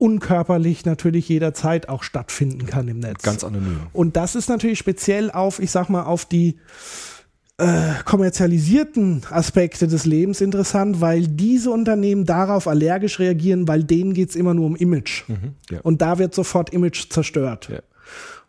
[0.00, 3.22] unkörperlich natürlich jederzeit auch stattfinden kann im Netz.
[3.22, 3.80] Ganz anonym.
[3.92, 6.58] Und das ist natürlich speziell auf, ich sag mal, auf die
[7.60, 14.34] äh, kommerzialisierten Aspekte des Lebens interessant, weil diese Unternehmen darauf allergisch reagieren, weil denen geht's
[14.34, 15.28] immer nur um Image.
[15.28, 15.80] Mhm, ja.
[15.82, 17.68] Und da wird sofort Image zerstört.
[17.70, 17.80] Ja.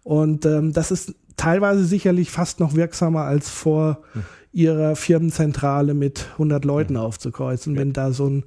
[0.03, 4.23] Und ähm, das ist teilweise sicherlich fast noch wirksamer als vor mhm.
[4.53, 6.99] ihrer Firmenzentrale mit 100 Leuten mhm.
[6.99, 7.81] aufzukreuzen, ja.
[7.81, 8.45] wenn da so ein,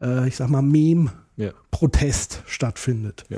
[0.00, 1.50] äh, ich sag mal, Meme ja.
[1.70, 3.24] Protest stattfindet.
[3.28, 3.36] Ja.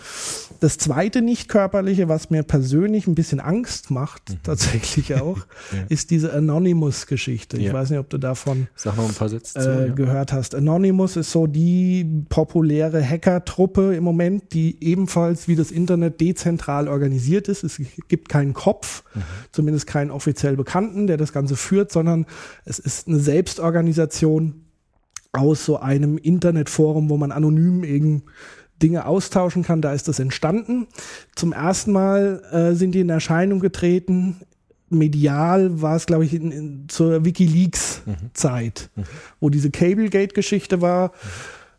[0.61, 4.37] Das zweite nicht körperliche, was mir persönlich ein bisschen Angst macht, mhm.
[4.45, 5.39] tatsächlich auch,
[5.73, 5.79] ja.
[5.89, 7.57] ist diese Anonymous-Geschichte.
[7.57, 10.55] Ich weiß nicht, ob du davon äh, gehört hast.
[10.55, 17.49] Anonymous ist so die populäre Hacker-Truppe im Moment, die ebenfalls wie das Internet dezentral organisiert
[17.49, 17.65] ist.
[17.65, 19.23] Es gibt keinen Kopf, mhm.
[19.51, 22.27] zumindest keinen offiziell Bekannten, der das Ganze führt, sondern
[22.65, 24.68] es ist eine Selbstorganisation,
[25.33, 28.23] aus so einem Internetforum, wo man anonym eben
[28.83, 29.83] Dinge austauschen kann.
[29.83, 30.87] Da ist das entstanden.
[31.35, 34.37] Zum ersten Mal äh, sind die in Erscheinung getreten.
[34.91, 39.03] Medial war es, glaube ich, in, in, zur WikiLeaks-Zeit, mhm.
[39.03, 39.07] mhm.
[39.41, 41.09] wo diese Cablegate-Geschichte war.
[41.09, 41.13] Mhm.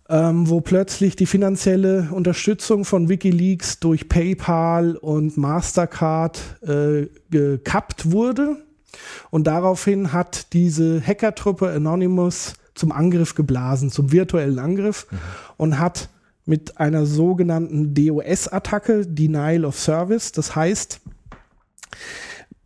[0.10, 8.58] ähm, wo plötzlich die finanzielle Unterstützung von Wikileaks durch PayPal und Mastercard äh, gekappt wurde.
[9.30, 15.18] Und daraufhin hat diese Hackertruppe Anonymous zum Angriff geblasen, zum virtuellen Angriff mhm.
[15.58, 16.10] und hat
[16.46, 21.02] mit einer sogenannten DOS-Attacke, Denial of Service, das heißt,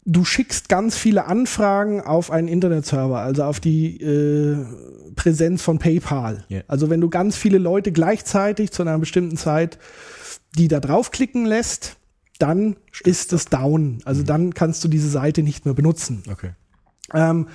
[0.06, 4.66] du schickst ganz viele Anfragen auf einen Internetserver, also auf die äh,
[5.16, 6.46] Präsenz von PayPal.
[6.50, 6.64] Yeah.
[6.68, 9.80] Also wenn du ganz viele Leute gleichzeitig zu einer bestimmten Zeit
[10.58, 11.98] die da draufklicken lässt,
[12.40, 13.08] dann Stimmt.
[13.08, 14.00] ist es down.
[14.06, 14.26] Also mhm.
[14.26, 16.24] dann kannst du diese Seite nicht mehr benutzen.
[16.32, 16.52] Okay.
[17.14, 17.48] Ähm,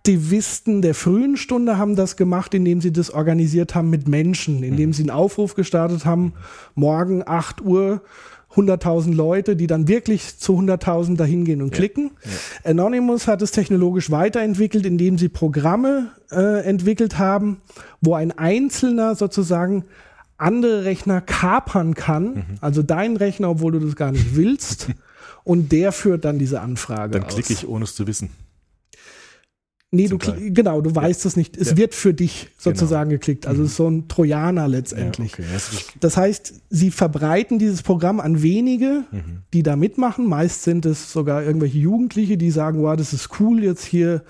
[0.00, 4.90] Internetaktivisten der frühen Stunde haben das gemacht, indem sie das organisiert haben mit Menschen, indem
[4.90, 4.92] mhm.
[4.92, 6.32] sie einen Aufruf gestartet haben,
[6.74, 8.02] morgen 8 Uhr
[8.54, 11.76] 100.000 Leute, die dann wirklich zu 100.000 dahin gehen und ja.
[11.76, 12.12] klicken.
[12.24, 12.70] Ja.
[12.70, 17.60] Anonymous hat es technologisch weiterentwickelt, indem sie Programme äh, entwickelt haben,
[18.00, 19.84] wo ein Einzelner sozusagen
[20.36, 22.44] andere Rechner kapern kann, mhm.
[22.60, 24.88] also dein Rechner, obwohl du das gar nicht willst,
[25.44, 27.20] und der führt dann diese Anfrage.
[27.20, 28.30] Dann klicke ich, ohne es zu wissen.
[29.92, 31.56] Nee, du genau, du weißt es nicht.
[31.56, 31.76] Es ja.
[31.76, 33.18] wird für dich sozusagen genau.
[33.18, 33.48] geklickt.
[33.48, 33.64] Also mhm.
[33.64, 35.32] es ist so ein Trojaner letztendlich.
[35.36, 35.84] Ja, okay.
[35.98, 39.42] Das heißt, sie verbreiten dieses Programm an wenige, mhm.
[39.52, 40.28] die da mitmachen.
[40.28, 44.22] Meist sind es sogar irgendwelche Jugendliche, die sagen, wow, das ist cool, jetzt hier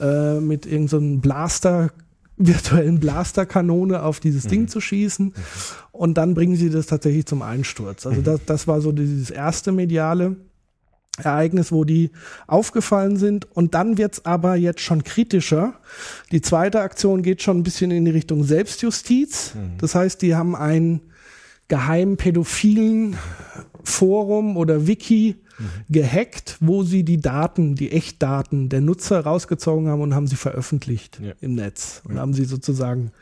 [0.00, 1.90] äh, mit irgendeinem so Blaster
[2.36, 4.48] virtuellen Blasterkanone auf dieses mhm.
[4.48, 5.32] Ding zu schießen mhm.
[5.92, 8.04] und dann bringen sie das tatsächlich zum Einsturz.
[8.04, 8.24] Also mhm.
[8.24, 10.36] das, das war so dieses erste mediale.
[11.18, 12.10] Ereignis, wo die
[12.46, 13.50] aufgefallen sind.
[13.54, 15.74] Und dann wird's aber jetzt schon kritischer.
[16.32, 19.54] Die zweite Aktion geht schon ein bisschen in die Richtung Selbstjustiz.
[19.54, 19.78] Mhm.
[19.78, 21.00] Das heißt, die haben ein
[21.68, 23.16] geheim pädophilen
[23.84, 25.64] Forum oder Wiki mhm.
[25.88, 31.20] gehackt, wo sie die Daten, die Echtdaten der Nutzer rausgezogen haben und haben sie veröffentlicht
[31.22, 31.32] ja.
[31.40, 32.20] im Netz und ja.
[32.20, 33.12] haben sie sozusagen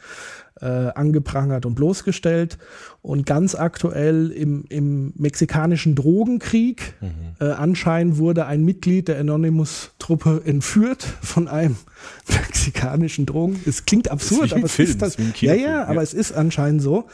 [0.61, 2.59] äh, angeprangert und bloßgestellt.
[3.03, 7.11] Und ganz aktuell im, im mexikanischen Drogenkrieg mhm.
[7.41, 11.77] äh, anscheinend wurde ein Mitglied der Anonymous-Truppe entführt von einem
[12.29, 13.61] mexikanischen Drogen.
[13.67, 15.17] Es klingt absurd, aber es Film, ist das.
[15.41, 16.03] Ja, ja, aber ja.
[16.03, 17.05] es ist anscheinend so.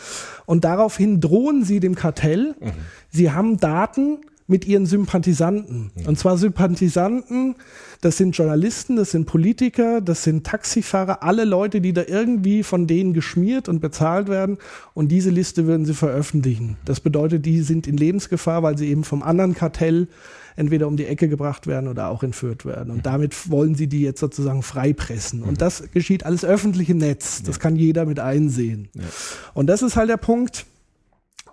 [0.47, 2.55] Und daraufhin drohen sie dem Kartell.
[2.61, 2.73] Mhm.
[3.11, 4.19] Sie haben Daten
[4.53, 5.91] mit ihren Sympathisanten.
[5.95, 6.07] Mhm.
[6.07, 7.57] Und zwar Sympathisanten,
[8.03, 12.87] das sind Journalisten, das sind Politiker, das sind Taxifahrer, alle Leute, die da irgendwie von
[12.87, 14.59] denen geschmiert und bezahlt werden.
[14.93, 16.77] Und diese Liste würden sie veröffentlichen.
[16.85, 20.09] Das bedeutet, die sind in Lebensgefahr, weil sie eben vom anderen Kartell
[20.55, 22.93] entweder um die Ecke gebracht werden oder auch entführt werden.
[22.93, 25.43] Und damit wollen sie die jetzt sozusagen freipressen.
[25.43, 27.43] Und das geschieht alles öffentlich im Netz.
[27.43, 28.91] Das kann jeder mit einsehen.
[29.55, 30.67] Und das ist halt der Punkt,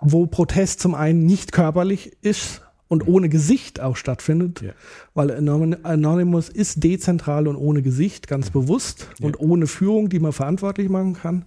[0.02, 2.60] wo Protest zum einen nicht körperlich ist,
[2.90, 4.72] und ohne Gesicht auch stattfindet, ja.
[5.14, 9.26] weil Anonymous ist dezentral und ohne Gesicht, ganz bewusst ja.
[9.26, 11.44] und ohne Führung, die man verantwortlich machen kann.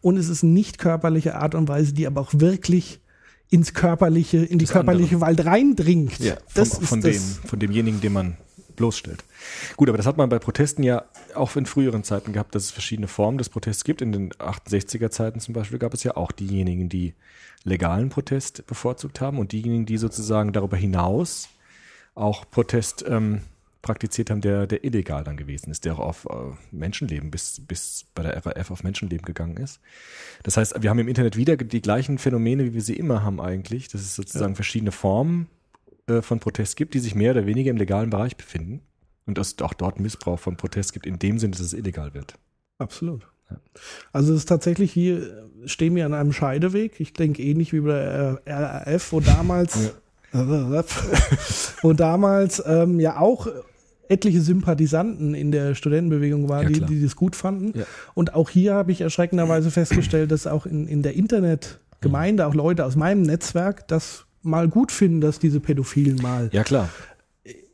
[0.00, 3.00] Und es ist nicht körperliche Art und Weise, die aber auch wirklich
[3.50, 5.28] ins körperliche, in die das körperliche andere.
[5.28, 6.18] Welt reindringt.
[6.18, 8.36] Ja, vom, das ist von, dem, von demjenigen, den man
[8.80, 9.24] bloßstellt.
[9.76, 12.70] Gut, aber das hat man bei Protesten ja auch in früheren Zeiten gehabt, dass es
[12.70, 14.00] verschiedene Formen des Protests gibt.
[14.00, 17.12] In den 68er Zeiten zum Beispiel gab es ja auch diejenigen, die
[17.62, 21.50] legalen Protest bevorzugt haben und diejenigen, die sozusagen darüber hinaus
[22.14, 23.42] auch Protest ähm,
[23.82, 28.06] praktiziert haben, der, der illegal dann gewesen ist, der auch auf äh, Menschenleben bis, bis
[28.14, 29.78] bei der RAF auf Menschenleben gegangen ist.
[30.42, 33.42] Das heißt, wir haben im Internet wieder die gleichen Phänomene, wie wir sie immer haben
[33.42, 34.56] eigentlich, dass es sozusagen ja.
[34.56, 35.48] verschiedene Formen
[36.10, 38.80] äh, von Protest gibt, die sich mehr oder weniger im legalen Bereich befinden
[39.26, 42.14] und dass es auch dort Missbrauch von Protest gibt, in dem Sinne, dass es illegal
[42.14, 42.34] wird.
[42.78, 43.26] Absolut.
[44.12, 47.00] Also es ist tatsächlich hier, stehen wir an einem Scheideweg.
[47.00, 49.92] Ich denke ähnlich wie bei der RAF, wo damals,
[50.32, 50.84] ja.
[51.82, 53.48] wo damals ähm, ja auch
[54.08, 57.78] etliche Sympathisanten in der Studentenbewegung waren, ja, die, die das gut fanden.
[57.78, 57.84] Ja.
[58.14, 62.84] Und auch hier habe ich erschreckenderweise festgestellt, dass auch in, in der Internetgemeinde auch Leute
[62.84, 66.50] aus meinem Netzwerk das mal gut finden, dass diese Pädophilen mal.
[66.52, 66.88] Ja, klar.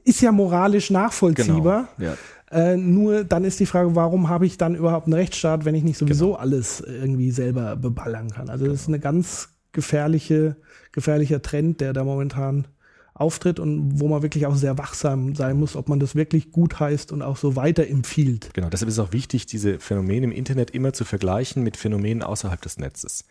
[0.05, 1.89] Ist ja moralisch nachvollziehbar.
[1.97, 2.11] Genau.
[2.11, 2.17] Ja.
[2.51, 5.83] Äh, nur dann ist die Frage, warum habe ich dann überhaupt einen Rechtsstaat, wenn ich
[5.83, 6.39] nicht sowieso genau.
[6.39, 8.49] alles irgendwie selber beballern kann?
[8.49, 8.75] Also genau.
[8.75, 10.57] das ist eine ganz gefährliche,
[10.93, 12.69] gefährlicher Trend, der da momentan
[13.15, 16.79] auftritt und wo man wirklich auch sehr wachsam sein muss, ob man das wirklich gut
[16.79, 18.51] heißt und auch so weiterempfiehlt.
[18.53, 22.23] Genau, deshalb ist es auch wichtig, diese Phänomene im Internet immer zu vergleichen mit Phänomenen
[22.23, 23.25] außerhalb des Netzes.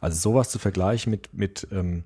[0.00, 2.04] Also sowas zu vergleichen mit, mit ähm,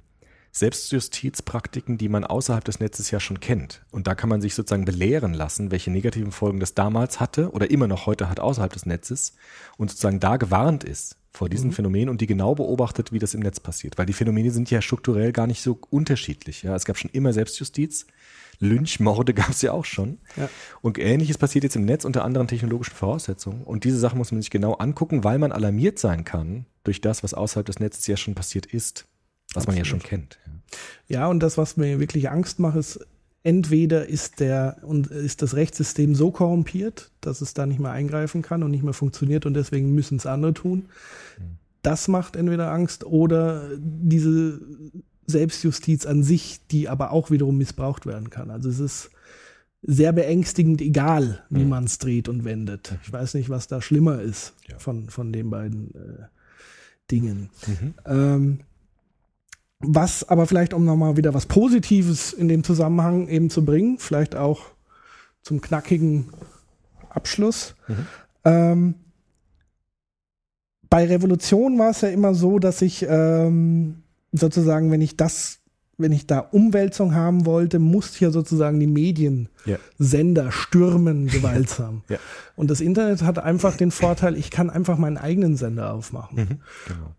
[0.57, 3.85] Selbstjustizpraktiken, die man außerhalb des Netzes ja schon kennt.
[3.91, 7.71] Und da kann man sich sozusagen belehren lassen, welche negativen Folgen das damals hatte oder
[7.71, 9.35] immer noch heute hat außerhalb des Netzes
[9.77, 11.75] und sozusagen da gewarnt ist vor diesen mhm.
[11.75, 13.99] Phänomenen und die genau beobachtet, wie das im Netz passiert.
[13.99, 16.63] Weil die Phänomene sind ja strukturell gar nicht so unterschiedlich.
[16.63, 18.07] Ja, es gab schon immer Selbstjustiz.
[18.59, 20.21] Lynchmorde gab es ja auch schon.
[20.39, 20.49] Ja.
[20.81, 23.63] Und ähnliches passiert jetzt im Netz unter anderen technologischen Voraussetzungen.
[23.63, 27.23] Und diese Sachen muss man sich genau angucken, weil man alarmiert sein kann durch das,
[27.23, 29.07] was außerhalb des Netzes ja schon passiert ist,
[29.57, 30.39] was man ja schon kennt.
[31.09, 33.01] Ja, und das, was mir wirklich Angst macht, ist,
[33.43, 38.43] entweder ist der und ist das Rechtssystem so korrumpiert, dass es da nicht mehr eingreifen
[38.43, 40.87] kann und nicht mehr funktioniert und deswegen müssen es andere tun.
[41.83, 44.61] Das macht entweder Angst oder diese
[45.27, 48.51] Selbstjustiz an sich, die aber auch wiederum missbraucht werden kann.
[48.51, 49.11] Also es ist
[49.83, 51.69] sehr beängstigend, egal wie Mhm.
[51.69, 52.99] man es dreht und wendet.
[53.05, 56.25] Ich weiß nicht, was da schlimmer ist von, von den beiden äh,
[57.13, 57.51] Dingen.
[57.67, 57.95] Mhm.
[58.05, 58.61] Ähm,
[59.81, 64.35] was aber vielleicht, um nochmal wieder was Positives in dem Zusammenhang eben zu bringen, vielleicht
[64.35, 64.63] auch
[65.43, 66.31] zum knackigen
[67.09, 67.75] Abschluss.
[67.89, 68.07] Mhm.
[68.45, 68.95] Ähm,
[70.89, 75.59] bei Revolution war es ja immer so, dass ich ähm, sozusagen, wenn ich das,
[75.99, 80.53] wenn ich da Umwälzung haben wollte, musste ich ja sozusagen die Mediensender Ja.
[80.53, 82.03] stürmen, gewaltsam.
[82.09, 82.19] Ja.
[82.55, 86.37] Und das Internet hat einfach den Vorteil, ich kann einfach meinen eigenen Sender aufmachen.
[86.37, 86.49] Mhm.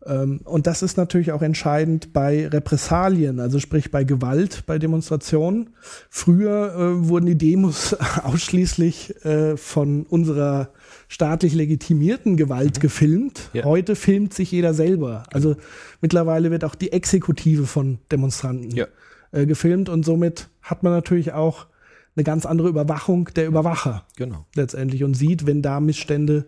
[0.06, 0.22] Genau.
[0.22, 5.72] Ähm, und das ist natürlich auch entscheidend bei Repressalien, also sprich bei Gewalt, bei Demonstrationen.
[6.10, 10.70] Früher äh, wurden die Demos ausschließlich äh, von unserer
[11.08, 13.50] staatlich legitimierten Gewalt gefilmt.
[13.54, 13.64] Ja.
[13.64, 15.24] Heute filmt sich jeder selber.
[15.32, 15.56] Also
[16.02, 18.88] mittlerweile wird auch die Exekutive von Demonstranten Ja.
[19.32, 21.68] äh, gefilmt und somit hat man natürlich auch
[22.16, 24.46] eine ganz andere Überwachung der Überwacher Genau.
[24.56, 26.46] letztendlich und sieht, wenn da Missstände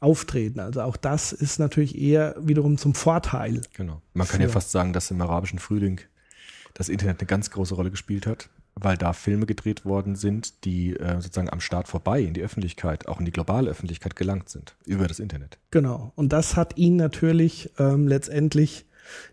[0.00, 0.60] auftreten.
[0.60, 3.62] Also auch das ist natürlich eher wiederum zum Vorteil.
[3.76, 4.02] Genau.
[4.14, 6.00] Man kann ja fast sagen, dass im arabischen Frühling
[6.74, 10.94] das Internet eine ganz große Rolle gespielt hat, weil da Filme gedreht worden sind, die
[10.96, 14.76] äh, sozusagen am Start vorbei in die Öffentlichkeit, auch in die globale Öffentlichkeit gelangt sind,
[14.84, 15.58] über das Internet.
[15.70, 16.12] Genau.
[16.14, 18.85] Und das hat ihn natürlich ähm, letztendlich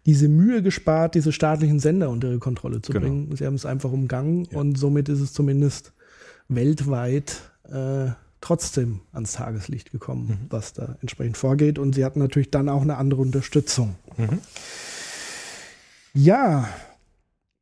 [0.05, 3.05] diese Mühe gespart, diese staatlichen Sender unter ihre Kontrolle zu Genau.
[3.07, 3.36] bringen.
[3.36, 4.57] Sie haben es einfach umgangen Ja.
[4.59, 5.93] und somit ist es zumindest
[6.47, 10.38] weltweit äh, trotzdem ans Tageslicht gekommen, Mhm.
[10.49, 11.79] was da entsprechend vorgeht.
[11.79, 13.95] Und sie hatten natürlich dann auch eine andere Unterstützung.
[14.17, 14.39] Mhm.
[16.13, 16.67] Ja,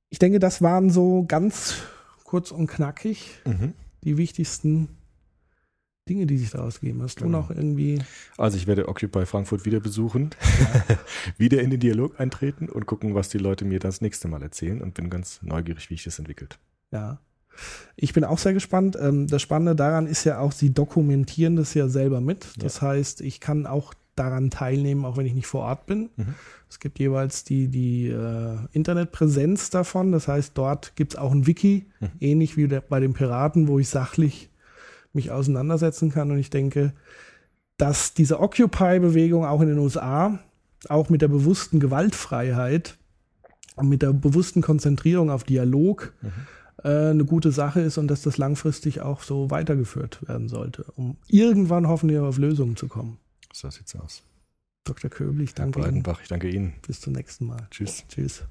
[0.10, 1.76] ich denke, das waren so ganz
[2.24, 3.74] kurz und knackig Mhm.
[4.04, 4.90] die wichtigsten
[6.10, 7.02] Dinge, die sich daraus geben.
[7.04, 7.40] Hast du Genau.
[7.42, 8.00] noch irgendwie
[8.38, 10.32] Also ich werde Occupy Frankfurt wieder besuchen,
[11.38, 14.82] wieder in den Dialog eintreten und gucken, was die Leute mir das nächste Mal erzählen
[14.82, 16.58] und bin ganz neugierig, wie sich das entwickelt.
[16.92, 17.20] Ja.
[17.96, 18.98] Ich bin auch sehr gespannt.
[19.00, 22.48] Ähm, Das Spannende daran ist ja auch, sie dokumentieren das ja selber mit.
[22.58, 26.10] Das heißt, ich kann auch daran teilnehmen, auch wenn ich nicht vor Ort bin.
[26.16, 26.34] Mhm.
[26.70, 30.12] Es gibt jeweils die, die äh, Internetpräsenz davon.
[30.12, 32.08] Das heißt, dort gibt es auch ein Wiki, Mhm.
[32.20, 34.50] ähnlich wie der, bei den Piraten, wo ich sachlich
[35.14, 36.32] mich auseinandersetzen kann.
[36.32, 36.94] Und ich denke,
[37.78, 40.40] dass diese Occupy-Bewegung auch in den USA,
[40.90, 42.98] auch mit der bewussten Gewaltfreiheit
[43.76, 46.32] und mit der bewussten Konzentrierung auf Dialog, Mhm.
[46.84, 51.18] äh, eine gute Sache ist und dass das langfristig auch so weitergeführt werden sollte, um
[51.28, 53.18] irgendwann hoffentlich auf Lösungen zu kommen.
[53.54, 54.24] So sieht's aus.
[54.84, 55.10] Dr.
[55.12, 55.84] Köbel, ich Herr danke Ihnen.
[55.84, 56.74] Breidenbach, ich danke Ihnen.
[56.88, 57.68] Bis zum nächsten Mal.
[57.70, 58.04] Tschüss.
[58.10, 58.44] Tschüss.